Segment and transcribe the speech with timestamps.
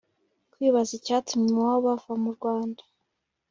[0.51, 2.81] kwibaza icyatumye iwabo bava mu rwanda